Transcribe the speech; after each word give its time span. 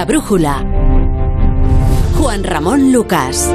La 0.00 0.06
brújula. 0.06 0.64
Juan 2.14 2.42
Ramón 2.42 2.90
Lucas. 2.90 3.54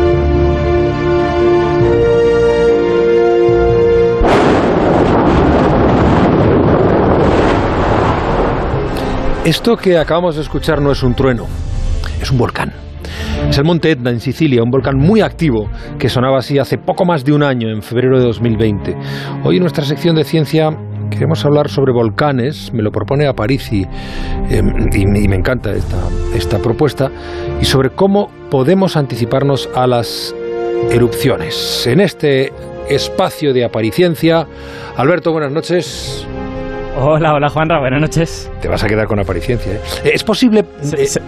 Esto 9.44 9.76
que 9.76 9.98
acabamos 9.98 10.36
de 10.36 10.44
escuchar 10.44 10.84
no 10.84 10.92
es 10.92 11.02
un 11.02 11.16
trueno, 11.16 11.48
es 12.22 12.30
un 12.30 12.38
volcán. 12.38 12.74
Es 13.50 13.58
el 13.58 13.66
monte 13.66 13.90
Etna 13.90 14.12
en 14.12 14.20
Sicilia, 14.20 14.62
un 14.62 14.70
volcán 14.70 14.98
muy 14.98 15.22
activo 15.22 15.68
que 15.98 16.10
sonaba 16.10 16.38
así 16.38 16.60
hace 16.60 16.78
poco 16.78 17.06
más 17.06 17.26
de 17.26 17.34
un 17.34 17.42
año, 17.42 17.70
en 17.70 17.82
febrero 17.82 18.20
de 18.20 18.26
2020. 18.26 18.96
Hoy 19.44 19.60
nuestra 19.60 19.84
sección 19.84 20.16
de 20.16 20.24
ciencia 20.24 20.70
queremos 21.10 21.46
hablar 21.46 21.70
sobre 21.70 21.92
volcanes, 21.92 22.72
me 22.74 22.82
lo 22.82 22.92
propone 22.92 23.28
Aparici 23.28 23.86
eh, 24.50 24.62
y, 24.94 25.06
me, 25.06 25.20
y, 25.20 25.28
me 25.28 25.36
encanta 25.36 25.72
esta, 25.74 25.98
esta 26.36 26.60
propuesta, 26.60 27.12
y 27.62 27.66
sobre 27.66 27.90
cómo 27.90 28.30
podemos 28.50 28.98
anticiparnos 28.98 29.70
a 29.76 29.88
las 29.88 30.36
erupciones. 30.92 31.88
En 31.88 32.00
este 32.00 32.52
espacio 32.90 33.54
de 33.54 33.66
apariciencia, 33.66 34.48
Alberto, 34.96 35.32
buenas 35.32 35.52
noches. 35.52 36.28
Hola, 36.98 37.34
hola 37.34 37.50
Juanra, 37.50 37.80
buenas 37.80 38.02
noches. 38.02 38.50
Te 38.62 38.68
vas 38.68 38.84
a 38.84 38.88
quedar 38.88 39.08
con 39.08 39.20
apariciencia. 39.20 39.74
¿eh? 39.74 40.12
¿Es 40.14 40.24
posible...? 40.24 40.64
Se, 40.82 41.02
eh, 41.02 41.08
se, 41.08 41.22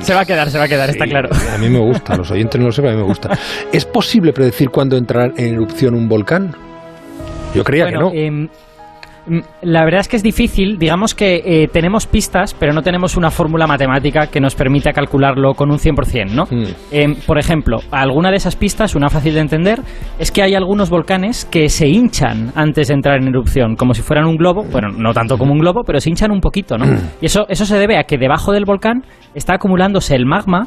se, 0.00 0.14
va 0.14 0.20
a 0.20 0.24
quedar, 0.24 0.50
se 0.50 0.58
va 0.58 0.64
a 0.64 0.68
quedar, 0.68 0.90
sí, 0.90 0.98
está 0.98 1.06
claro. 1.06 1.28
A 1.54 1.58
mí 1.58 1.68
me 1.68 1.78
gusta, 1.78 2.16
los 2.16 2.30
oyentes 2.30 2.60
no 2.60 2.66
lo 2.66 2.72
sepan, 2.72 2.92
a 2.92 2.94
mí 2.94 3.00
me 3.02 3.06
gusta. 3.06 3.38
¿Es 3.72 3.84
posible 3.84 4.32
predecir 4.32 4.70
cuándo 4.70 4.96
entrará 4.96 5.32
en 5.36 5.54
erupción 5.54 5.94
un 5.94 6.08
volcán? 6.08 6.54
Yo 7.54 7.62
creía 7.62 7.84
bueno, 7.84 8.10
que 8.10 8.30
no. 8.30 8.42
Eh, 8.42 8.48
la 9.62 9.84
verdad 9.84 10.00
es 10.00 10.08
que 10.08 10.16
es 10.16 10.22
difícil, 10.22 10.78
digamos 10.78 11.14
que 11.14 11.42
eh, 11.44 11.68
tenemos 11.72 12.06
pistas, 12.06 12.54
pero 12.54 12.72
no 12.72 12.82
tenemos 12.82 13.16
una 13.16 13.30
fórmula 13.30 13.66
matemática 13.66 14.26
que 14.26 14.40
nos 14.40 14.54
permita 14.54 14.92
calcularlo 14.92 15.54
con 15.54 15.70
un 15.70 15.78
100%, 15.78 16.30
¿no? 16.30 16.44
Mm. 16.44 16.64
Eh, 16.92 17.16
por 17.26 17.38
ejemplo, 17.38 17.78
alguna 17.90 18.30
de 18.30 18.36
esas 18.36 18.56
pistas, 18.56 18.94
una 18.94 19.08
fácil 19.08 19.34
de 19.34 19.40
entender, 19.40 19.80
es 20.18 20.30
que 20.30 20.42
hay 20.42 20.54
algunos 20.54 20.90
volcanes 20.90 21.44
que 21.44 21.68
se 21.68 21.88
hinchan 21.88 22.52
antes 22.54 22.88
de 22.88 22.94
entrar 22.94 23.20
en 23.20 23.28
erupción, 23.28 23.76
como 23.76 23.94
si 23.94 24.02
fueran 24.02 24.26
un 24.26 24.36
globo, 24.36 24.64
bueno, 24.64 24.88
no 24.88 25.12
tanto 25.12 25.38
como 25.38 25.52
un 25.52 25.58
globo, 25.58 25.82
pero 25.84 26.00
se 26.00 26.10
hinchan 26.10 26.30
un 26.30 26.40
poquito, 26.40 26.76
¿no? 26.76 26.84
Y 27.20 27.26
eso, 27.26 27.46
eso 27.48 27.64
se 27.64 27.78
debe 27.78 27.98
a 27.98 28.04
que 28.04 28.18
debajo 28.18 28.52
del 28.52 28.64
volcán 28.64 29.04
está 29.34 29.54
acumulándose 29.54 30.14
el 30.14 30.26
magma 30.26 30.66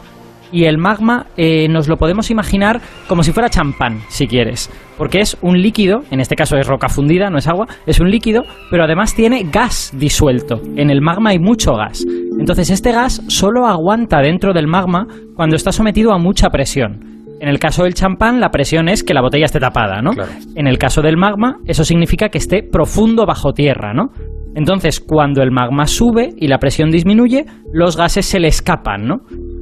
y 0.52 0.66
el 0.66 0.78
magma 0.78 1.28
eh, 1.38 1.68
nos 1.70 1.88
lo 1.88 1.98
podemos 1.98 2.32
imaginar 2.32 2.82
como 3.08 3.24
si 3.24 3.32
fuera 3.32 3.50
champán, 3.50 4.00
si 4.10 4.28
quieres. 4.28 4.70
Porque 4.98 5.20
es 5.20 5.38
un 5.42 5.62
líquido, 5.62 6.04
en 6.10 6.20
este 6.20 6.36
caso 6.36 6.58
es 6.58 6.68
roca 6.68 6.90
fundida, 6.90 7.30
no 7.30 7.38
es 7.38 7.48
agua, 7.48 7.68
es 7.86 8.00
un 8.00 8.10
líquido, 8.10 8.44
pero 8.72 8.84
además 8.84 9.16
tiene 9.16 9.44
gas 9.52 9.92
disuelto. 9.94 10.62
En 10.76 10.90
el 10.90 11.02
magma 11.02 11.32
hay 11.32 11.40
mucho 11.40 11.74
gas. 11.74 12.04
Entonces 12.40 12.70
este 12.70 12.92
gas 12.92 13.22
solo 13.28 13.68
aguanta 13.68 14.20
dentro 14.22 14.54
del 14.54 14.68
magma 14.68 15.08
cuando 15.36 15.56
está 15.56 15.72
sometido 15.72 16.14
a 16.14 16.18
mucha 16.18 16.50
presión. 16.50 17.18
En 17.40 17.50
el 17.50 17.60
caso 17.60 17.84
del 17.84 17.94
champán, 17.94 18.40
la 18.40 18.50
presión 18.50 18.90
es 18.90 19.04
que 19.04 19.14
la 19.14 19.22
botella 19.22 19.46
esté 19.46 19.60
tapada, 19.60 20.02
¿no? 20.02 20.12
Claro. 20.12 20.32
En 20.56 20.66
el 20.66 20.80
caso 20.80 21.04
del 21.04 21.18
magma, 21.18 21.58
eso 21.66 21.84
significa 21.84 22.30
que 22.30 22.40
esté 22.40 22.64
profundo 22.64 23.28
bajo 23.28 23.54
tierra, 23.54 23.94
¿no? 23.94 24.10
Entonces, 24.56 25.00
cuando 25.00 25.44
el 25.44 25.52
magma 25.52 25.86
sube 25.86 26.32
y 26.36 26.48
la 26.48 26.58
presión 26.58 26.90
disminuye, 26.90 27.46
los 27.72 27.96
gases 27.96 28.26
se 28.26 28.40
le 28.40 28.48
escapan, 28.48 29.06
¿no? 29.06 29.18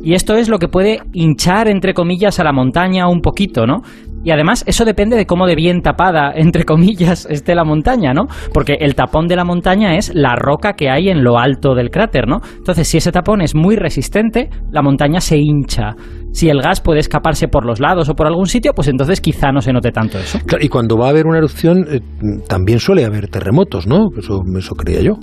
Y 0.06 0.14
esto 0.14 0.36
es 0.36 0.50
lo 0.50 0.60
que 0.60 0.68
puede 0.68 1.00
hinchar, 1.14 1.68
entre 1.68 1.96
comillas, 1.96 2.40
a 2.40 2.44
la 2.44 2.54
montaña 2.54 3.10
un 3.10 3.22
poquito, 3.22 3.66
¿no? 3.66 3.82
Y 4.24 4.30
además 4.30 4.64
eso 4.68 4.86
depende 4.86 5.16
de 5.16 5.26
cómo 5.26 5.48
de 5.48 5.56
bien 5.56 5.82
tapada, 5.82 6.32
entre 6.36 6.64
comillas, 6.64 7.28
esté 7.28 7.56
la 7.56 7.64
montaña, 7.64 8.14
¿no? 8.14 8.28
Porque 8.54 8.78
el 8.80 8.94
tapón 8.94 9.28
de 9.28 9.36
la 9.36 9.44
montaña 9.44 9.96
es 9.96 10.14
la 10.14 10.36
roca 10.36 10.74
que 10.74 10.92
hay 10.92 11.10
en 11.10 11.24
lo 11.24 11.40
alto 11.40 11.74
del 11.74 11.90
cráter, 11.90 12.28
¿no? 12.28 12.38
Entonces, 12.56 12.88
si 12.88 12.98
ese 12.98 13.12
tapón 13.12 13.42
es 13.42 13.56
muy 13.56 13.78
resistente, 13.78 14.52
la 14.72 14.84
montaña 14.84 15.20
se 15.20 15.40
hincha. 15.40 15.96
Si 16.32 16.50
el 16.50 16.62
gas 16.62 16.82
puede 16.82 17.00
escaparse 17.00 17.48
por 17.48 17.66
los 17.66 17.80
lados 17.80 18.08
o 18.08 18.14
por 18.14 18.28
algún 18.28 18.46
sitio, 18.46 18.74
pues 18.76 18.88
entonces 18.90 19.22
quizá 19.22 19.52
no 19.52 19.60
se 19.60 19.74
note 19.74 19.92
tanto 19.92 20.20
eso. 20.20 20.38
Claro, 20.46 20.64
y 20.64 20.70
cuando 20.70 21.00
va 21.00 21.08
a 21.08 21.10
haber 21.10 21.26
una 21.26 21.40
erupción, 21.40 21.84
eh, 21.90 22.02
también 22.48 22.78
suele 22.78 23.06
haber 23.06 23.28
terremotos, 23.28 23.88
¿no? 23.88 24.10
Eso, 24.16 24.44
eso 24.56 24.76
creía 24.76 25.02
yo. 25.02 25.14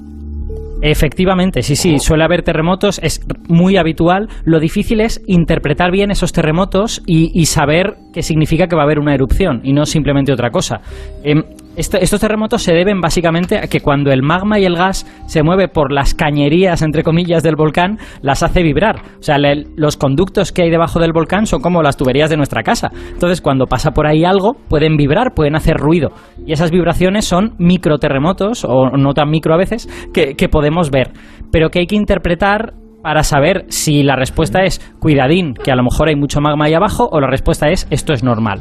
Efectivamente, 0.83 1.63
sí, 1.63 1.77
sí, 1.77 1.99
suele 2.01 2.25
haber 2.25 2.43
terremotos, 2.43 2.99
es 3.05 3.25
muy 3.49 3.77
habitual. 3.77 4.29
Lo 4.45 4.59
difícil 4.59 5.01
es 5.01 5.23
interpretar 5.29 5.93
bien 5.93 6.11
esos 6.11 6.33
terremotos 6.33 7.03
y, 7.07 7.31
y 7.41 7.47
saber 7.47 7.95
qué 8.13 8.23
significa 8.23 8.67
que 8.67 8.75
va 8.75 8.83
a 8.83 8.85
haber 8.85 8.99
una 8.99 9.15
erupción 9.15 9.61
y 9.63 9.73
no 9.73 9.87
simplemente 9.87 10.33
otra 10.33 10.51
cosa. 10.51 10.81
Eh, 11.23 11.35
estos 11.77 12.21
terremotos 12.21 12.63
se 12.63 12.75
deben 12.75 13.01
básicamente 13.01 13.57
a 13.57 13.67
que 13.67 13.81
cuando 13.81 14.13
el 14.13 14.23
magma 14.23 14.59
y 14.59 14.65
el 14.65 14.77
gas 14.77 15.07
se 15.27 15.43
mueve 15.43 15.69
por 15.69 15.93
las 15.93 16.15
cañerías, 16.15 16.83
entre 16.83 17.03
comillas, 17.03 17.43
del 17.43 17.57
volcán, 17.57 17.99
las 18.21 18.43
hace 18.43 18.63
vibrar. 18.63 18.97
O 19.19 19.23
sea, 19.23 19.37
los 19.77 19.97
conductos 19.97 20.53
que 20.53 20.63
hay 20.63 20.71
debajo 20.71 21.01
del 21.01 21.13
volcán 21.13 21.47
son 21.47 21.63
como 21.63 21.83
las 21.83 21.97
tuberías 21.97 22.29
de 22.31 22.37
nuestra 22.37 22.63
casa. 22.63 22.91
Entonces, 23.13 23.41
cuando 23.41 23.67
pasa 23.67 23.93
por 23.93 24.07
ahí 24.07 24.25
algo, 24.25 24.55
pueden 24.69 24.97
vibrar, 24.97 25.33
pueden 25.35 25.57
hacer 25.57 25.77
ruido. 25.77 26.11
Y 26.47 26.53
esas 26.53 26.71
vibraciones 26.71 27.25
son 27.25 27.55
microterremotos, 27.59 28.65
o 28.65 28.91
no 28.97 29.15
tan 29.15 29.31
micro 29.31 29.55
a 29.55 29.59
veces, 29.59 29.89
que 30.13 30.49
podemos 30.51 30.91
ver. 30.91 31.13
Pero 31.51 31.71
que 31.71 31.81
hay 31.81 31.87
que 31.87 31.97
interpretar 31.97 32.75
para 33.03 33.23
saber 33.23 33.65
si 33.69 34.03
la 34.03 34.17
respuesta 34.17 34.63
es 34.63 34.79
cuidadín, 35.01 35.55
que 35.55 35.73
a 35.73 35.77
lo 35.77 35.83
mejor 35.83 36.09
hay 36.09 36.17
mucho 36.17 36.41
magma 36.41 36.67
ahí 36.67 36.75
abajo, 36.75 37.09
o 37.11 37.21
la 37.21 37.29
respuesta 37.29 37.69
es 37.69 37.87
esto 37.91 38.13
es 38.13 38.23
normal 38.23 38.61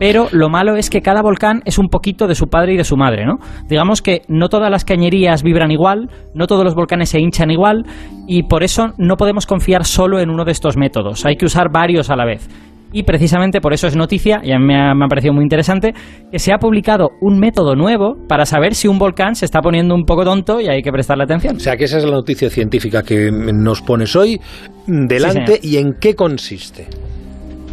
pero 0.00 0.28
lo 0.32 0.48
malo 0.48 0.76
es 0.76 0.88
que 0.88 1.02
cada 1.02 1.20
volcán 1.20 1.60
es 1.66 1.78
un 1.78 1.88
poquito 1.88 2.26
de 2.26 2.34
su 2.34 2.46
padre 2.46 2.72
y 2.72 2.76
de 2.78 2.84
su 2.84 2.96
madre, 2.96 3.26
¿no? 3.26 3.34
Digamos 3.68 4.00
que 4.00 4.22
no 4.28 4.48
todas 4.48 4.70
las 4.70 4.86
cañerías 4.86 5.42
vibran 5.42 5.70
igual, 5.70 6.08
no 6.34 6.46
todos 6.46 6.64
los 6.64 6.74
volcanes 6.74 7.10
se 7.10 7.20
hinchan 7.20 7.50
igual, 7.50 7.84
y 8.26 8.44
por 8.44 8.62
eso 8.62 8.94
no 8.96 9.18
podemos 9.18 9.44
confiar 9.44 9.84
solo 9.84 10.18
en 10.18 10.30
uno 10.30 10.46
de 10.46 10.52
estos 10.52 10.78
métodos, 10.78 11.26
hay 11.26 11.36
que 11.36 11.44
usar 11.44 11.70
varios 11.70 12.08
a 12.08 12.16
la 12.16 12.24
vez. 12.24 12.48
Y 12.94 13.02
precisamente 13.02 13.60
por 13.60 13.74
eso 13.74 13.88
es 13.88 13.94
noticia, 13.94 14.40
y 14.42 14.52
a 14.52 14.58
mí 14.58 14.64
me 14.64 14.80
ha, 14.80 14.94
me 14.94 15.04
ha, 15.04 15.08
parecido 15.08 15.34
muy 15.34 15.42
interesante, 15.42 15.92
que 16.32 16.38
se 16.38 16.54
ha 16.54 16.56
publicado 16.56 17.10
un 17.20 17.38
método 17.38 17.76
nuevo 17.76 18.16
para 18.26 18.46
saber 18.46 18.74
si 18.74 18.88
un 18.88 18.98
volcán 18.98 19.34
se 19.34 19.44
está 19.44 19.60
poniendo 19.60 19.94
un 19.94 20.04
poco 20.04 20.24
tonto 20.24 20.62
y 20.62 20.68
hay 20.68 20.80
que 20.80 20.90
prestarle 20.92 21.24
atención. 21.24 21.56
O 21.56 21.60
sea, 21.60 21.76
que 21.76 21.84
esa 21.84 21.98
es 21.98 22.04
la 22.04 22.12
noticia 22.12 22.48
científica 22.48 23.02
que 23.02 23.30
nos 23.30 23.82
pones 23.82 24.16
hoy 24.16 24.40
delante 24.86 25.58
Sí, 25.60 25.74
y 25.74 25.76
en 25.76 25.92
qué 26.00 26.14
consiste. 26.14 26.88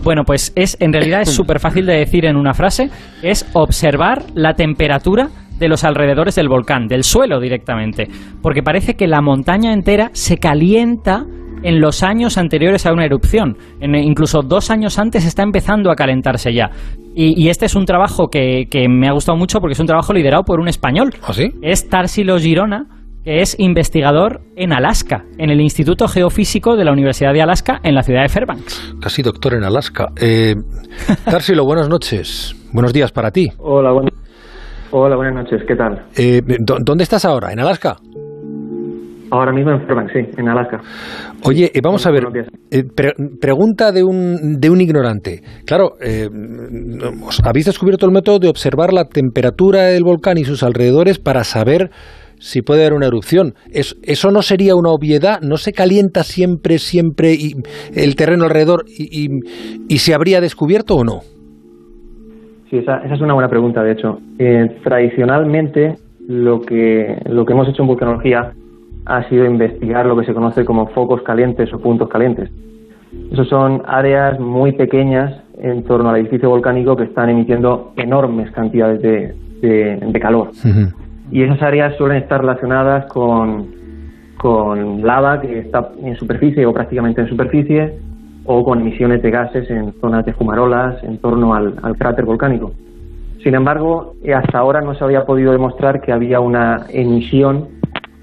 Bueno, 0.08 0.24
pues 0.24 0.54
es 0.56 0.78
en 0.80 0.94
realidad 0.94 1.24
es 1.24 1.34
súper 1.34 1.60
fácil 1.60 1.86
de 1.86 1.96
decir 1.96 2.24
en 2.24 2.38
una 2.38 2.54
frase, 2.54 2.90
es 3.22 3.46
observar 3.52 4.24
la 4.36 4.54
temperatura 4.54 5.28
de 5.60 5.68
los 5.68 5.84
alrededores 5.84 6.36
del 6.36 6.48
volcán, 6.48 6.88
del 6.88 7.04
suelo 7.04 7.42
directamente, 7.42 8.08
porque 8.42 8.64
parece 8.64 8.94
que 8.94 9.06
la 9.06 9.20
montaña 9.20 9.74
entera 9.74 10.10
se 10.14 10.38
calienta 10.38 11.26
en 11.62 11.82
los 11.82 12.04
años 12.04 12.38
anteriores 12.38 12.86
a 12.86 12.94
una 12.94 13.04
erupción. 13.04 13.58
En, 13.82 13.96
incluso 13.96 14.44
dos 14.44 14.72
años 14.72 14.98
antes 14.98 15.26
está 15.26 15.44
empezando 15.44 15.92
a 15.92 15.96
calentarse 15.96 16.54
ya. 16.54 16.70
Y, 17.14 17.44
y 17.44 17.50
este 17.50 17.66
es 17.66 17.76
un 17.76 17.84
trabajo 17.84 18.30
que, 18.30 18.68
que, 18.72 18.88
me 18.88 19.10
ha 19.10 19.12
gustado 19.12 19.38
mucho 19.38 19.60
porque 19.60 19.74
es 19.74 19.80
un 19.82 19.88
trabajo 19.88 20.14
liderado 20.14 20.44
por 20.44 20.62
un 20.62 20.70
español. 20.70 21.16
¿Ah, 21.22 21.34
sí? 21.34 21.52
Es 21.62 21.90
Tarsilo 21.90 22.40
Girona, 22.40 22.86
es 23.28 23.60
investigador 23.60 24.40
en 24.56 24.72
Alaska, 24.72 25.26
en 25.38 25.50
el 25.50 25.60
Instituto 25.60 26.08
Geofísico 26.08 26.78
de 26.78 26.86
la 26.86 26.94
Universidad 26.94 27.34
de 27.34 27.42
Alaska, 27.42 27.80
en 27.84 27.94
la 27.94 28.02
ciudad 28.02 28.22
de 28.22 28.30
Fairbanks. 28.30 28.96
Casi 29.02 29.22
doctor 29.22 29.54
en 29.54 29.66
Alaska. 29.66 30.08
Eh, 30.16 30.56
Tarsilo, 31.26 31.66
buenas 31.66 31.90
noches. 31.90 32.56
Buenos 32.72 32.94
días 32.94 33.12
para 33.12 33.32
ti. 33.32 33.50
Hola, 33.58 33.92
buen... 33.92 34.08
Hola, 34.92 35.18
buenas 35.18 35.44
noches. 35.44 35.62
¿Qué 35.68 35.76
tal? 35.76 36.06
Eh, 36.16 36.42
¿Dónde 36.60 37.04
estás 37.04 37.26
ahora? 37.26 37.52
¿En 37.52 37.60
Alaska? 37.60 37.98
Ahora 39.30 39.52
mismo 39.52 39.72
en 39.72 39.82
Fairbanks, 39.82 40.14
sí, 40.14 40.20
en 40.38 40.48
Alaska. 40.48 40.80
Oye, 41.44 41.70
eh, 41.74 41.82
vamos 41.84 42.06
a 42.08 42.12
ver. 42.12 42.24
Eh, 42.72 42.84
pre 42.96 43.14
pregunta 43.42 43.92
de 43.92 44.04
un, 44.04 44.58
de 44.58 44.70
un 44.70 44.80
ignorante. 44.80 45.42
Claro, 45.66 45.96
eh, 46.02 46.30
habéis 47.44 47.66
descubierto 47.66 48.06
el 48.06 48.14
método 48.14 48.40
de 48.40 48.48
observar 48.48 48.94
la 48.94 49.04
temperatura 49.04 49.88
del 49.88 50.06
volcán 50.06 50.38
y 50.38 50.46
sus 50.46 50.64
alrededores 50.64 51.20
para 51.20 51.44
saber 51.44 51.90
si 52.40 52.62
puede 52.62 52.82
haber 52.82 52.94
una 52.94 53.08
erupción. 53.08 53.54
¿Es, 53.72 53.96
¿Eso 54.04 54.32
no 54.32 54.42
sería 54.42 54.76
una 54.76 54.92
obviedad? 54.92 55.40
¿No 55.42 55.58
se 55.58 55.72
calienta 55.74 56.24
siempre, 56.24 56.78
siempre 56.78 57.34
y 57.34 57.54
el 57.96 58.16
terreno 58.16 58.46
alrededor 58.46 58.86
y, 58.88 59.26
y, 59.26 59.30
y 59.88 59.98
se 59.98 60.14
habría 60.14 60.42
descubierto 60.42 60.96
o 60.96 61.04
no? 61.04 61.22
Sí, 62.70 62.78
esa, 62.78 62.98
esa 62.98 63.16
es 63.16 63.22
una 63.22 63.34
buena 63.34 63.50
pregunta, 63.50 63.82
de 63.82 63.94
hecho. 63.94 64.20
Eh, 64.38 64.68
tradicionalmente, 64.84 65.96
lo 66.28 66.60
que, 66.62 67.18
lo 67.26 67.46
que 67.46 67.54
hemos 67.54 67.70
hecho 67.70 67.84
en 67.84 67.88
vulcanología 67.88 68.52
ha 69.06 69.30
sido 69.30 69.46
investigar 69.46 70.06
lo 70.06 70.18
que 70.18 70.26
se 70.26 70.34
conoce 70.34 70.66
como 70.66 70.88
focos 70.88 71.22
calientes 71.22 71.74
o 71.74 71.80
puntos 71.80 72.10
calientes. 72.10 72.50
Esos 73.32 73.48
son 73.48 73.82
áreas 73.86 74.38
muy 74.38 74.74
pequeñas 74.74 75.42
en 75.60 75.84
torno 75.86 76.10
al 76.10 76.18
edificio 76.18 76.50
volcánico 76.50 76.96
que 76.98 77.06
están 77.06 77.30
emitiendo 77.30 77.94
enormes 77.96 78.52
cantidades 78.52 79.02
de, 79.02 79.34
de, 79.62 80.00
de 80.06 80.20
calor. 80.20 80.50
Uh 80.50 80.68
-huh. 80.68 80.94
Y 81.32 81.44
esas 81.44 81.62
áreas 81.62 81.96
suelen 81.98 82.18
estar 82.18 82.42
relacionadas 82.42 83.06
con, 83.08 83.68
con 84.38 85.06
lava 85.06 85.42
que 85.42 85.60
está 85.60 85.90
en 86.02 86.16
superficie 86.16 86.66
o 86.66 86.74
prácticamente 86.74 87.22
en 87.22 87.28
superficie, 87.28 87.94
o 88.48 88.64
con 88.64 88.80
emisiones 88.80 89.22
de 89.22 89.30
gases 89.30 89.70
en 89.70 89.94
zonas 90.00 90.26
de 90.26 90.34
fumarolas 90.34 91.04
en 91.04 91.18
torno 91.18 91.54
al, 91.54 91.76
cráter 91.98 92.26
volcánico. 92.26 92.72
Sin 93.44 93.54
embargo, 93.56 94.14
hasta 94.34 94.58
ahora 94.58 94.82
no 94.82 94.96
se 94.96 95.04
había 95.04 95.26
podido 95.26 95.52
demostrar 95.52 96.02
que 96.02 96.12
había 96.12 96.40
una 96.40 96.86
emisión 96.90 97.68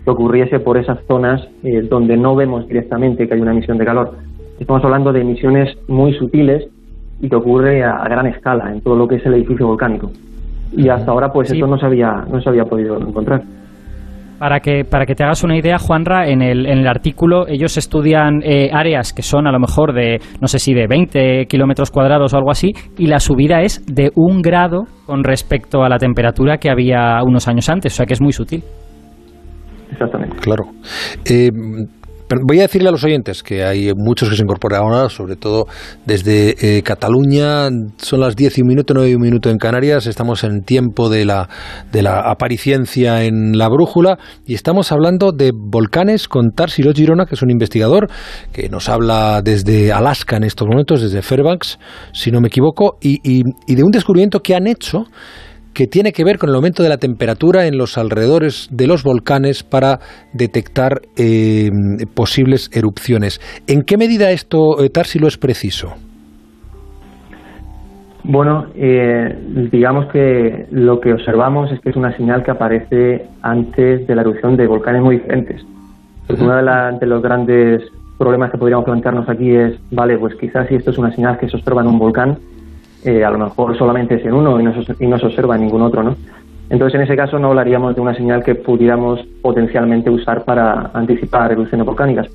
que 0.02 0.10
ocurriese 0.10 0.60
por 0.60 0.76
esas 0.76 0.98
zonas 1.06 1.46
eh, 1.62 1.82
donde 1.82 2.16
no 2.16 2.34
vemos 2.34 2.66
directamente 2.66 3.28
que 3.28 3.34
hay 3.34 3.40
una 3.40 3.52
emisión 3.52 3.78
de 3.78 3.84
calor. 3.84 4.16
Estamos 4.58 4.82
hablando 4.84 5.12
de 5.12 5.20
emisiones 5.20 5.76
muy 5.88 6.14
sutiles 6.14 6.68
y 7.20 7.28
que 7.28 7.36
ocurre 7.36 7.84
a, 7.84 8.02
gran 8.04 8.26
escala 8.26 8.72
en 8.72 8.80
todo 8.80 8.96
lo 8.96 9.06
que 9.06 9.16
es 9.16 9.26
el 9.26 9.34
edificio 9.34 9.66
volcánico. 9.66 10.10
Y 10.76 10.88
hasta 10.88 11.10
ahora, 11.10 11.28
pues 11.28 11.52
esto 11.52 11.66
no 11.66 11.78
se 11.78 11.86
había, 11.86 12.10
no 12.30 12.40
se 12.40 12.48
había 12.48 12.64
podido 12.64 12.96
encontrar. 12.98 13.42
Para 14.38 14.60
que, 14.60 14.84
para 14.84 15.06
que 15.06 15.14
te 15.14 15.22
hagas 15.22 15.44
una 15.44 15.56
idea, 15.56 15.78
Juanra, 15.78 16.28
en 16.28 16.42
el, 16.42 16.66
en 16.66 16.78
el 16.78 16.88
artículo 16.88 17.46
ellos 17.46 17.76
estudian 17.76 18.42
eh, 18.42 18.68
áreas 18.72 19.12
que 19.12 19.22
son 19.22 19.46
a 19.46 19.52
lo 19.52 19.60
mejor 19.60 19.94
de, 19.94 20.18
no 20.40 20.48
sé 20.48 20.58
si 20.58 20.74
de 20.74 20.86
20 20.88 21.46
kilómetros 21.46 21.90
cuadrados 21.92 22.34
o 22.34 22.36
algo 22.36 22.50
así, 22.50 22.72
y 22.98 23.06
la 23.06 23.20
subida 23.20 23.62
es 23.62 23.86
de 23.86 24.10
un 24.16 24.42
grado 24.42 24.82
con 25.06 25.22
respecto 25.22 25.84
a 25.84 25.88
la 25.88 25.98
temperatura 25.98 26.58
que 26.58 26.68
había 26.68 27.22
unos 27.24 27.46
años 27.46 27.68
antes, 27.68 27.94
o 27.94 27.96
sea 27.96 28.06
que 28.06 28.14
es 28.14 28.20
muy 28.20 28.32
sutil. 28.32 28.64
Exactamente. 29.92 30.36
Claro. 30.40 30.64
Eh, 31.24 31.50
voy 32.42 32.58
a 32.58 32.62
decirle 32.62 32.88
a 32.88 32.92
los 32.92 33.04
oyentes 33.04 33.42
que 33.42 33.64
hay 33.64 33.92
muchos 33.94 34.28
que 34.28 34.36
se 34.36 34.42
incorporan 34.42 34.82
ahora, 34.82 35.08
sobre 35.08 35.36
todo 35.36 35.66
desde 36.06 36.78
eh, 36.78 36.82
Cataluña. 36.82 37.68
Son 37.98 38.20
las 38.20 38.36
10 38.36 38.58
y 38.58 38.62
un 38.62 38.68
minuto, 38.68 38.94
9 38.94 39.10
y 39.10 39.14
un 39.14 39.22
minuto 39.22 39.50
en 39.50 39.58
Canarias. 39.58 40.06
Estamos 40.06 40.44
en 40.44 40.62
tiempo 40.62 41.08
de 41.08 41.24
la, 41.24 41.48
de 41.92 42.02
la 42.02 42.20
apariciencia 42.20 43.24
en 43.24 43.56
la 43.58 43.68
brújula 43.68 44.18
y 44.46 44.54
estamos 44.54 44.92
hablando 44.92 45.32
de 45.32 45.52
volcanes 45.54 46.28
con 46.28 46.50
Tarsilo 46.52 46.92
Girona, 46.92 47.26
que 47.26 47.34
es 47.34 47.42
un 47.42 47.50
investigador 47.50 48.08
que 48.52 48.68
nos 48.68 48.88
habla 48.88 49.40
desde 49.42 49.92
Alaska 49.92 50.36
en 50.36 50.44
estos 50.44 50.66
momentos, 50.68 51.02
desde 51.02 51.22
Fairbanks, 51.22 51.78
si 52.12 52.30
no 52.30 52.40
me 52.40 52.48
equivoco, 52.48 52.98
y, 53.00 53.20
y 53.22 53.74
de 53.74 53.82
un 53.82 53.90
descubrimiento 53.90 54.40
que 54.40 54.54
han 54.54 54.66
hecho 54.66 55.04
que 55.74 55.86
tiene 55.86 56.12
que 56.12 56.24
ver 56.24 56.38
con 56.38 56.48
el 56.50 56.54
aumento 56.54 56.82
de 56.82 56.88
la 56.88 56.98
temperatura 56.98 57.66
en 57.66 57.76
los 57.76 57.98
alrededores 57.98 58.68
de 58.70 58.86
los 58.86 59.02
volcanes 59.02 59.62
para 59.62 59.98
detectar 60.32 61.02
eh, 61.16 61.68
posibles 62.14 62.70
erupciones. 62.72 63.40
¿En 63.66 63.82
qué 63.82 63.98
medida 63.98 64.30
esto, 64.30 64.82
eh, 64.82 64.88
Tarsilo, 64.88 65.26
es 65.26 65.36
preciso? 65.36 65.94
Bueno, 68.22 68.68
eh, 68.74 69.36
digamos 69.70 70.10
que 70.10 70.66
lo 70.70 70.98
que 70.98 71.12
observamos 71.12 71.70
es 71.72 71.80
que 71.80 71.90
es 71.90 71.96
una 71.96 72.16
señal 72.16 72.42
que 72.42 72.52
aparece 72.52 73.26
antes 73.42 74.06
de 74.06 74.14
la 74.14 74.22
erupción 74.22 74.56
de 74.56 74.66
volcanes 74.66 75.02
muy 75.02 75.16
diferentes. 75.16 75.62
uno 76.30 76.56
de, 76.56 76.98
de, 77.00 77.06
los 77.06 77.20
grandes 77.20 77.82
problemas 78.16 78.50
que 78.50 78.56
podríamos 78.56 78.86
plantearnos 78.86 79.28
aquí 79.28 79.54
es, 79.54 79.74
vale, 79.90 80.16
pues 80.16 80.34
quizás 80.36 80.66
si 80.68 80.76
esto 80.76 80.90
es 80.90 80.98
una 80.98 81.12
señal 81.12 81.36
que 81.38 81.50
se 81.50 81.56
observa 81.56 81.82
en 81.82 81.88
un 81.88 81.98
volcán, 81.98 82.38
eh, 83.04 83.22
a 83.22 83.30
lo 83.30 83.38
mejor 83.38 83.76
solamente 83.76 84.14
es 84.14 84.24
en 84.24 84.32
uno 84.32 84.58
y 84.58 84.64
no, 84.64 85.18
se, 85.18 85.26
observa 85.26 85.56
en 85.56 85.62
ningún 85.62 85.82
otro, 85.82 86.02
¿no? 86.02 86.16
Entonces, 86.70 86.94
en 86.94 87.02
ese 87.02 87.16
caso, 87.16 87.38
no 87.38 87.48
hablaríamos 87.48 87.94
de 87.94 88.00
una 88.00 88.14
señal 88.14 88.42
que 88.42 88.54
pudiéramos 88.54 89.20
potencialmente 89.42 90.08
usar 90.08 90.44
para 90.44 90.90
anticipar 90.94 91.52
erupciones 91.52 91.86
volcánicas. 91.86 92.28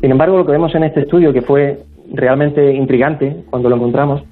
Sin 0.00 0.10
embargo, 0.10 0.36
lo 0.36 0.44
que 0.44 0.52
vemos 0.52 0.74
en 0.74 0.82
este 0.82 1.02
estudio, 1.02 1.32
que 1.32 1.42
fue 1.42 1.78
realmente 2.12 2.74
intrigante 2.74 3.44
cuando 3.48 3.68
lo 3.68 3.76
encontramos, 3.76 4.22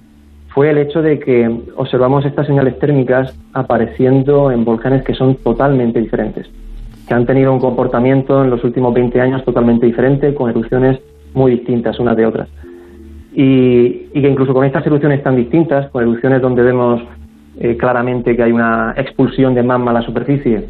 fue 0.49 0.71
el 0.71 0.79
hecho 0.79 1.01
de 1.03 1.21
que 1.21 1.49
observamos 1.77 2.25
estas 2.25 2.49
señales 2.49 2.77
térmicas 2.81 3.39
apareciendo 3.53 4.51
en 4.51 4.65
volcanes 4.65 5.05
que 5.05 5.15
son 5.15 5.37
totalmente 5.37 6.01
diferentes, 6.01 6.51
que 7.07 7.15
han 7.15 7.25
tenido 7.25 7.53
un 7.53 7.61
comportamiento 7.61 8.43
en 8.43 8.51
los 8.51 8.65
últimos 8.65 8.93
20 8.93 9.21
años 9.21 9.45
totalmente 9.45 9.87
diferente, 9.87 10.35
con 10.35 10.51
erupciones 10.51 10.99
muy 11.35 11.53
distintas 11.53 12.01
unas 12.01 12.17
de 12.17 12.27
otras 12.27 12.49
y, 13.41 14.09
que 14.21 14.29
incluso 14.29 14.53
con 14.53 14.65
estas 14.65 14.85
erupciones 14.85 15.23
tan 15.23 15.37
distintas, 15.37 15.89
con 15.91 16.03
erupciones 16.03 16.43
donde 16.43 16.61
vemos 16.61 17.01
eh, 17.61 17.77
claramente 17.77 18.35
que 18.35 18.43
hay 18.43 18.51
una 18.51 18.95
expulsión 18.97 19.55
de 19.55 19.63
magma 19.63 19.93
a 19.93 19.95
la 19.95 20.03
superficie 20.03 20.69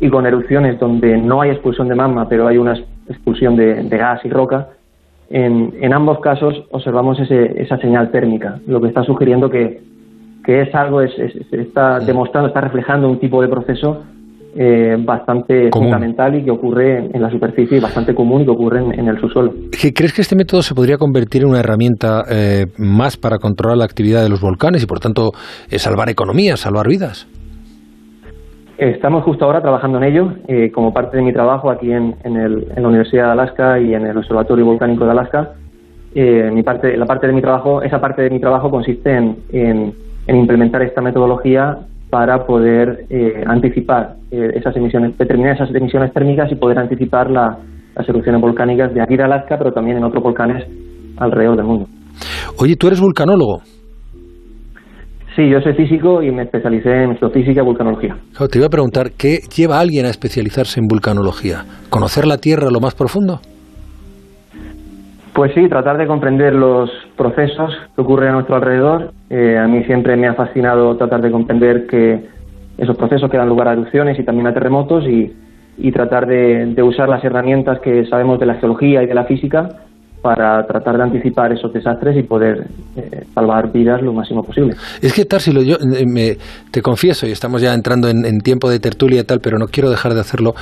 y 0.00 0.08
con 0.08 0.24
erupciones 0.24 0.80
donde 0.80 1.18
no 1.18 1.42
hay 1.42 1.50
expulsión 1.50 1.88
de 1.88 1.94
magma, 1.94 2.26
pero 2.26 2.46
hay 2.48 2.56
una 2.56 2.74
expulsión 3.06 3.54
de, 3.54 3.82
gas 3.90 4.24
y 4.24 4.30
roca, 4.30 4.68
en, 5.28 5.92
ambos 5.92 6.20
casos 6.20 6.64
observamos 6.70 7.20
esa 7.20 7.76
señal 7.76 8.10
térmica, 8.10 8.60
lo 8.66 8.80
que 8.80 8.88
está 8.88 9.02
sugiriendo 9.02 9.50
que, 9.50 9.82
es 10.46 10.74
algo, 10.74 11.02
está 11.02 12.00
demostrando, 12.00 12.48
está 12.48 12.62
reflejando 12.62 13.10
un 13.10 13.18
tipo 13.18 13.42
de 13.42 13.48
proceso 13.48 14.04
eh, 14.58 14.96
bastante 14.98 15.68
fundamental 15.70 16.34
y 16.34 16.42
que 16.42 16.50
ocurre 16.50 17.10
en 17.12 17.20
la 17.20 17.30
superficie 17.30 17.76
y 17.76 17.80
bastante 17.80 18.14
común 18.14 18.40
y 18.40 18.44
que 18.46 18.52
ocurre 18.52 18.78
en, 18.78 19.06
el 19.06 19.20
subsuelo. 19.20 19.52
¿Crees 19.70 20.14
que 20.14 20.22
este 20.22 20.34
método 20.34 20.62
se 20.62 20.74
podría 20.74 20.96
convertir 20.96 21.42
en 21.42 21.50
una 21.50 21.60
herramienta 21.60 22.22
eh, 22.30 22.64
más 22.78 23.18
para 23.18 23.38
controlar 23.38 23.76
la 23.76 23.84
actividad 23.84 24.22
de 24.22 24.30
los 24.30 24.40
volcanes 24.40 24.82
y 24.82 24.86
por 24.86 24.98
tanto 24.98 25.32
eh, 25.70 25.78
salvar 25.78 26.08
economías, 26.08 26.60
salvar 26.60 26.88
vidas? 26.88 27.28
Estamos 28.78 29.24
justo 29.24 29.44
ahora 29.44 29.60
trabajando 29.60 29.98
en 29.98 30.04
ello 30.04 30.32
como 30.72 30.92
parte 30.94 31.18
de 31.18 31.22
mi 31.22 31.34
trabajo 31.34 31.70
aquí 31.70 31.92
en, 31.92 32.14
la 32.24 32.88
Universidad 32.88 33.26
de 33.26 33.32
Alaska 33.32 33.78
y 33.78 33.92
en 33.92 34.06
el 34.06 34.16
Observatorio 34.16 34.64
Volcánico 34.64 35.04
de 35.04 35.10
Alaska. 35.10 35.50
mi 36.14 36.62
parte, 36.62 36.96
la 36.96 37.04
parte 37.04 37.26
de 37.26 37.34
mi 37.34 37.42
trabajo, 37.42 37.82
esa 37.82 38.00
parte 38.00 38.22
de 38.22 38.30
mi 38.30 38.40
trabajo 38.40 38.70
consiste 38.70 39.16
en 39.16 39.94
implementar 40.28 40.80
esta 40.82 41.02
metodología 41.02 41.78
para 42.10 42.46
poder 42.46 43.06
eh, 43.10 43.42
anticipar 43.46 44.16
eh, 44.30 44.50
esas 44.54 44.76
emisiones, 44.76 45.16
determinar 45.18 45.56
esas 45.56 45.74
emisiones 45.74 46.12
térmicas 46.12 46.50
y 46.50 46.54
poder 46.54 46.78
anticipar 46.78 47.30
las 47.30 47.58
erupciones 48.08 48.40
volcánicas 48.40 48.94
de 48.94 49.02
aquí 49.02 49.16
de 49.16 49.24
Alaska, 49.24 49.56
pero 49.58 49.72
también 49.72 49.98
en 49.98 50.04
otros 50.04 50.22
volcanes 50.22 50.64
alrededor 51.16 51.56
del 51.56 51.66
mundo. 51.66 51.86
Oye, 52.58 52.76
¿tú 52.76 52.86
eres 52.86 53.00
vulcanólogo? 53.00 53.60
Sí, 55.34 55.50
yo 55.50 55.60
soy 55.60 55.74
físico 55.74 56.22
y 56.22 56.30
me 56.30 56.44
especialicé 56.44 57.02
en 57.02 57.16
geofísica 57.18 57.60
y 57.60 57.64
vulcanología. 57.64 58.16
te 58.50 58.58
iba 58.58 58.68
a 58.68 58.70
preguntar, 58.70 59.10
¿qué 59.18 59.40
lleva 59.54 59.76
a 59.76 59.80
alguien 59.80 60.06
a 60.06 60.08
especializarse 60.08 60.80
en 60.80 60.86
vulcanología? 60.86 61.64
¿Conocer 61.90 62.26
la 62.26 62.38
Tierra 62.38 62.70
lo 62.70 62.80
más 62.80 62.94
profundo? 62.94 63.40
Pues 65.36 65.52
sí, 65.52 65.68
tratar 65.68 65.98
de 65.98 66.06
comprender 66.06 66.54
los 66.54 66.90
procesos 67.14 67.70
que 67.94 68.00
ocurren 68.00 68.30
a 68.30 68.32
nuestro 68.32 68.56
alrededor. 68.56 69.12
Eh, 69.28 69.58
a 69.58 69.68
mí 69.68 69.84
siempre 69.84 70.16
me 70.16 70.28
ha 70.28 70.32
fascinado 70.32 70.96
tratar 70.96 71.20
de 71.20 71.30
comprender 71.30 71.86
que 71.86 72.24
esos 72.78 72.96
procesos 72.96 73.30
que 73.30 73.36
dan 73.36 73.50
lugar 73.50 73.68
a 73.68 73.74
erupciones 73.74 74.18
y 74.18 74.22
también 74.22 74.46
a 74.46 74.54
terremotos 74.54 75.04
y, 75.06 75.34
tratar 75.92 76.26
de, 76.26 76.82
usar 76.82 77.10
las 77.10 77.22
herramientas 77.22 77.80
que 77.80 78.06
sabemos 78.06 78.40
de 78.40 78.46
la 78.46 78.54
geología 78.54 79.02
y 79.02 79.06
de 79.06 79.12
la 79.12 79.24
física 79.24 79.68
para 80.26 80.66
tratar 80.66 80.96
de 80.96 81.04
anticipar 81.04 81.52
esos 81.52 81.72
desastres 81.72 82.16
y 82.18 82.24
poder 82.24 82.66
eh, 82.96 83.24
salvar 83.32 83.70
vidas 83.72 84.02
lo 84.02 84.12
máximo 84.12 84.42
posible. 84.42 84.74
Es 85.00 85.12
que, 85.12 85.24
Tarsilo, 85.24 85.62
yo 85.62 85.76
eh, 85.76 86.04
me, 86.04 86.36
te 86.72 86.82
confieso, 86.82 87.28
y 87.28 87.30
estamos 87.30 87.62
ya 87.62 87.72
entrando 87.72 88.08
en, 88.08 88.38
tiempo 88.40 88.68
de 88.68 88.80
tertulia 88.80 89.20
y 89.20 89.24
tal, 89.24 89.38
pero 89.38 89.56
no 89.56 89.66
quiero 89.66 89.88
dejar 89.88 90.14
de 90.14 90.20
hacerlo. 90.20 90.54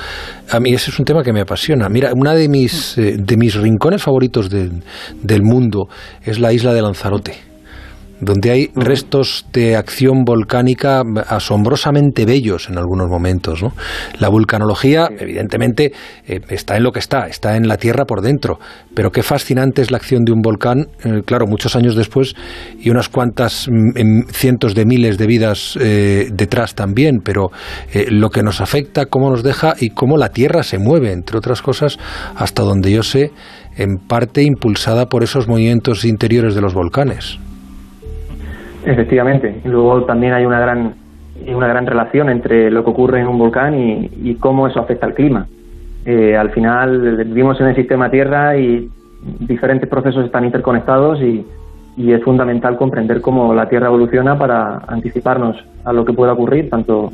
A 0.51 0.59
mí 0.59 0.71
ese 0.71 0.91
es 0.91 0.99
un 0.99 1.05
tema 1.05 1.23
que 1.23 1.33
me 1.33 1.41
apasiona. 1.41 1.89
Mira, 1.89 2.11
una 2.15 2.35
de 2.35 2.47
mis, 2.47 2.95
eh, 2.99 3.15
de 3.17 3.37
mis 3.37 3.55
rincones 3.55 4.03
favoritos 4.03 4.51
del 4.51 5.41
mundo 5.41 5.87
es 6.23 6.39
la 6.39 6.53
isla 6.53 6.71
de 6.71 6.83
Lanzarote 6.83 7.54
donde 8.19 8.51
hay 8.51 8.71
restos 8.75 9.45
de 9.51 9.75
acción 9.75 10.23
volcánica 10.23 11.03
asombrosamente 11.27 12.25
bellos 12.25 12.69
en 12.69 12.77
algunos 12.77 13.09
momentos. 13.09 13.61
¿no? 13.61 13.73
La 14.19 14.29
vulcanología, 14.29 15.09
evidentemente, 15.19 15.91
eh, 16.27 16.39
está 16.49 16.77
en 16.77 16.83
lo 16.83 16.91
que 16.91 16.99
está, 16.99 17.27
está 17.27 17.57
en 17.57 17.67
la 17.67 17.77
Tierra 17.77 18.05
por 18.05 18.21
dentro, 18.21 18.59
pero 18.93 19.11
qué 19.11 19.23
fascinante 19.23 19.81
es 19.81 19.91
la 19.91 19.97
acción 19.97 20.23
de 20.23 20.31
un 20.31 20.41
volcán, 20.41 20.87
eh, 21.03 21.21
claro, 21.25 21.45
muchos 21.47 21.75
años 21.75 21.95
después 21.95 22.35
y 22.79 22.89
unas 22.89 23.09
cuantas 23.09 23.67
mm, 23.69 24.29
cientos 24.31 24.75
de 24.75 24.85
miles 24.85 25.17
de 25.17 25.27
vidas 25.27 25.77
eh, 25.81 26.29
detrás 26.31 26.75
también, 26.75 27.19
pero 27.23 27.51
lo 28.09 28.29
que 28.29 28.43
nos 28.43 28.61
afecta, 28.61 29.05
cómo 29.05 29.29
nos 29.29 29.43
deja 29.43 29.73
y 29.79 29.89
cómo 29.89 30.17
la 30.17 30.29
Tierra 30.29 30.63
se 30.63 30.77
mueve, 30.77 31.11
entre 31.11 31.37
otras 31.37 31.61
cosas, 31.61 31.97
hasta 32.35 32.63
donde 32.63 32.91
yo 32.91 33.03
sé, 33.03 33.31
en 33.77 33.97
parte 33.97 34.43
impulsada 34.43 35.07
por 35.07 35.23
esos 35.23 35.47
movimientos 35.47 36.05
interiores 36.05 36.55
de 36.55 36.61
los 36.61 36.73
volcanes. 36.73 37.37
Efectivamente. 38.85 39.61
Y 39.63 39.67
luego 39.67 40.03
también 40.05 40.33
hay 40.33 40.45
una 40.45 40.59
gran, 40.59 40.93
una 41.47 41.67
gran 41.67 41.85
relación 41.85 42.29
entre 42.29 42.69
lo 42.69 42.83
que 42.83 42.91
ocurre 42.91 43.19
en 43.19 43.27
un 43.27 43.37
volcán 43.37 43.75
y, 43.77 44.35
cómo 44.35 44.67
eso 44.67 44.79
afecta 44.79 45.05
al 45.05 45.13
clima. 45.13 45.47
Eh, 46.05 46.37
al 46.37 46.51
final 46.51 47.25
vivimos 47.25 47.59
en 47.59 47.67
el 47.67 47.75
sistema 47.75 48.11
Tierra 48.11 48.57
y 48.57 48.87
diferentes 49.39 49.89
procesos 49.89 50.25
están 50.25 50.45
interconectados 50.45 51.19
y, 51.21 51.45
es 51.97 52.21
fundamental 52.23 52.75
comprender 52.75 53.21
cómo 53.21 53.53
la 53.53 53.69
Tierra 53.69 53.87
evoluciona 53.87 54.37
para 54.37 54.79
anticiparnos 54.87 55.55
a 55.85 55.93
lo 55.93 56.03
que 56.03 56.11
pueda 56.11 56.33
ocurrir, 56.33 56.69
tanto 56.69 57.13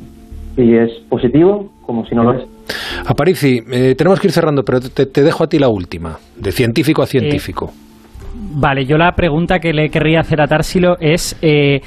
si 0.55 0.75
es 0.75 0.89
positivo 1.07 1.71
como 1.85 2.03
si 2.07 2.15
no 2.15 2.23
lo 2.23 2.33
es. 2.33 2.43
Aparici, 3.05 3.61
eh, 3.71 3.93
tenemos 3.95 4.19
que 4.19 4.27
ir 4.27 4.33
cerrando, 4.33 4.65
pero 4.65 4.79
te, 4.79 5.23
dejo 5.23 5.43
a 5.43 5.47
ti 5.47 5.59
la 5.59 5.69
última, 5.69 6.17
de 6.35 6.51
científico 6.51 7.03
a 7.03 7.05
científico. 7.05 7.71
Vale, 8.53 8.85
yo 8.85 8.97
la 8.97 9.13
pregunta 9.13 9.59
que 9.59 9.73
le 9.73 9.89
querría 9.89 10.19
hacer 10.19 10.41
a 10.41 10.47
Tarsilo 10.47 10.95
es... 10.99 11.37
Eh, 11.41 11.81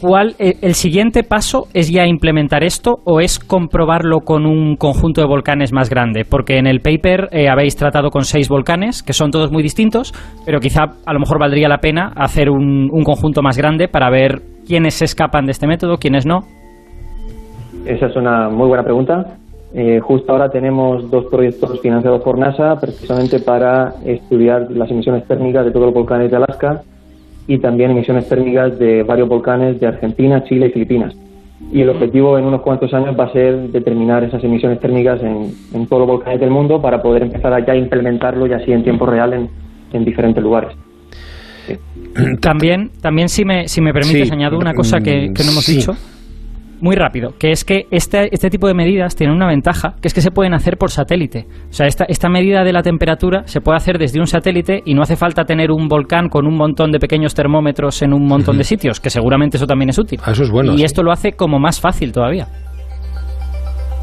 ¿Cuál, 0.00 0.34
eh, 0.38 0.56
el 0.60 0.74
siguiente 0.74 1.22
paso 1.22 1.62
es 1.72 1.90
ya 1.90 2.04
implementar 2.04 2.62
esto 2.62 2.96
o 3.06 3.20
es 3.20 3.38
comprobarlo 3.38 4.20
con 4.20 4.44
un 4.44 4.76
conjunto 4.76 5.22
de 5.22 5.26
volcanes 5.26 5.72
más 5.72 5.88
grande? 5.88 6.26
Porque 6.28 6.58
en 6.58 6.66
el 6.66 6.80
paper 6.80 7.28
eh, 7.32 7.48
habéis 7.48 7.74
tratado 7.74 8.10
con 8.10 8.24
seis 8.24 8.50
volcanes, 8.50 9.02
que 9.02 9.14
son 9.14 9.30
todos 9.30 9.50
muy 9.50 9.62
distintos, 9.62 10.12
pero 10.44 10.60
quizá 10.60 10.82
a 11.06 11.12
lo 11.14 11.20
mejor 11.20 11.38
valdría 11.40 11.68
la 11.68 11.78
pena 11.78 12.12
hacer 12.16 12.50
un, 12.50 12.90
un 12.92 13.02
conjunto 13.02 13.40
más 13.40 13.56
grande 13.56 13.88
para 13.88 14.10
ver 14.10 14.42
quiénes 14.66 14.92
se 14.92 15.06
escapan 15.06 15.46
de 15.46 15.52
este 15.52 15.66
método, 15.66 15.96
quiénes 15.96 16.26
no. 16.26 16.40
Esa 17.86 18.06
es 18.06 18.16
una 18.16 18.50
muy 18.50 18.68
buena 18.68 18.82
pregunta. 18.82 19.38
Eh, 19.76 19.98
justo 19.98 20.30
ahora 20.30 20.50
tenemos 20.50 21.10
dos 21.10 21.24
proyectos 21.24 21.80
financiados 21.80 22.22
por 22.22 22.38
NASA 22.38 22.78
precisamente 22.80 23.40
para 23.40 23.94
estudiar 24.04 24.70
las 24.70 24.88
emisiones 24.88 25.26
térmicas 25.26 25.64
de 25.64 25.72
todos 25.72 25.86
los 25.86 25.94
volcanes 25.94 26.30
de 26.30 26.36
Alaska 26.36 26.82
y 27.48 27.58
también 27.58 27.90
emisiones 27.90 28.28
térmicas 28.28 28.78
de 28.78 29.02
varios 29.02 29.28
volcanes 29.28 29.80
de 29.80 29.88
Argentina, 29.88 30.44
Chile 30.44 30.68
y 30.68 30.70
Filipinas. 30.70 31.16
Y 31.72 31.80
el 31.80 31.88
objetivo 31.88 32.38
en 32.38 32.44
unos 32.44 32.60
cuantos 32.60 32.94
años 32.94 33.18
va 33.18 33.24
a 33.24 33.32
ser 33.32 33.68
determinar 33.72 34.22
esas 34.22 34.44
emisiones 34.44 34.78
térmicas 34.78 35.20
en, 35.22 35.86
todos 35.86 36.02
los 36.02 36.08
volcanes 36.08 36.38
del 36.38 36.50
mundo 36.50 36.80
para 36.80 37.02
poder 37.02 37.24
empezar 37.24 37.52
a 37.52 37.66
ya 37.66 37.74
implementarlo 37.74 38.46
y 38.46 38.52
así 38.52 38.70
en 38.70 38.84
tiempo 38.84 39.06
real 39.06 39.48
en, 39.92 40.04
diferentes 40.04 40.42
lugares. 40.42 40.70
También, 42.40 42.90
también 43.00 43.28
si 43.28 43.44
me, 43.44 43.66
si 43.66 43.80
me 43.80 43.92
permites, 43.92 44.30
añado 44.30 44.56
una 44.56 44.72
cosa 44.72 45.00
que, 45.00 45.32
que 45.34 45.42
no 45.42 45.50
hemos 45.50 45.66
dicho 45.66 45.96
muy 46.84 46.96
rápido, 46.96 47.30
que 47.38 47.50
es 47.50 47.64
que 47.64 47.86
este, 47.90 48.28
este 48.30 48.50
tipo 48.50 48.68
de 48.68 48.74
medidas 48.74 49.16
tienen 49.16 49.34
una 49.34 49.46
ventaja, 49.46 49.94
que 50.02 50.08
es 50.08 50.12
que 50.12 50.20
se 50.20 50.30
pueden 50.30 50.52
hacer 50.52 50.76
por 50.76 50.90
satélite. 50.90 51.46
O 51.70 51.72
sea, 51.72 51.86
esta, 51.86 52.04
esta 52.04 52.28
medida 52.28 52.62
de 52.62 52.74
la 52.74 52.82
temperatura 52.82 53.44
se 53.46 53.62
puede 53.62 53.78
hacer 53.78 53.96
desde 53.96 54.20
un 54.20 54.26
satélite 54.26 54.82
y 54.84 54.92
no 54.92 55.00
hace 55.00 55.16
falta 55.16 55.44
tener 55.44 55.70
un 55.70 55.88
volcán 55.88 56.28
con 56.28 56.46
un 56.46 56.58
montón 56.58 56.92
de 56.92 56.98
pequeños 56.98 57.34
termómetros 57.34 58.02
en 58.02 58.12
un 58.12 58.26
montón 58.26 58.58
de 58.58 58.64
sitios, 58.64 59.00
que 59.00 59.08
seguramente 59.08 59.56
eso 59.56 59.66
también 59.66 59.88
es 59.88 59.98
útil. 59.98 60.20
Ah, 60.24 60.32
eso 60.32 60.42
es 60.42 60.50
bueno. 60.50 60.74
Y 60.74 60.84
esto 60.84 61.02
lo 61.02 61.10
hace 61.10 61.32
como 61.32 61.58
más 61.58 61.80
fácil 61.80 62.12
todavía. 62.12 62.48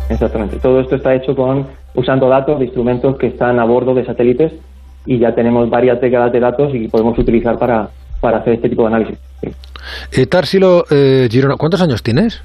Exactamente. 0.09 0.57
Todo 0.57 0.79
esto 0.79 0.95
está 0.95 1.13
hecho 1.13 1.35
con 1.35 1.67
usando 1.93 2.29
datos 2.29 2.57
de 2.57 2.65
instrumentos 2.65 3.15
que 3.19 3.27
están 3.27 3.59
a 3.59 3.65
bordo 3.65 3.93
de 3.93 4.05
satélites 4.05 4.53
y 5.05 5.19
ya 5.19 5.35
tenemos 5.35 5.69
varias 5.69 6.01
décadas 6.01 6.31
de 6.31 6.39
datos 6.39 6.73
y 6.73 6.87
podemos 6.87 7.15
utilizar 7.19 7.59
para, 7.59 7.89
para 8.19 8.39
hacer 8.39 8.53
este 8.53 8.69
tipo 8.69 8.81
de 8.81 8.87
análisis. 8.87 9.19
Eh, 10.11 10.25
Tarsilo 10.25 10.85
eh, 10.89 11.27
Girona, 11.29 11.57
¿cuántos 11.57 11.79
años 11.83 12.01
tienes? 12.01 12.41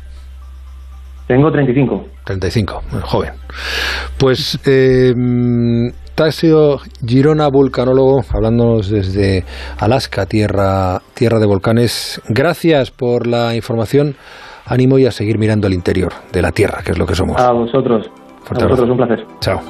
Tengo 1.27 1.51
35. 1.51 2.05
35, 2.25 2.83
joven. 3.03 3.33
Pues 4.19 4.61
eh, 4.65 5.13
Tasio 6.15 6.79
Girona, 7.05 7.49
vulcanólogo, 7.49 8.23
hablándonos 8.33 8.89
desde 8.89 9.45
Alaska, 9.79 10.27
tierra, 10.27 11.01
tierra 11.15 11.39
de 11.39 11.47
volcanes. 11.47 12.23
Gracias 12.29 12.91
por 12.91 13.27
la 13.27 13.55
información. 13.55 14.15
Ánimo 14.67 14.99
y 14.99 15.07
a 15.07 15.11
seguir 15.13 15.39
mirando 15.39 15.69
el 15.69 15.75
interior 15.75 16.13
de 16.33 16.43
la 16.43 16.51
Tierra, 16.51 16.83
que 16.85 16.93
es 16.93 16.99
lo 16.99 17.07
que 17.07 17.15
somos. 17.15 17.41
A 17.41 17.53
vosotros. 17.53 18.11
a 18.49 18.55
vosotros, 18.55 18.91
un 18.91 18.97
placer. 18.97 19.25
Chao. 19.41 19.61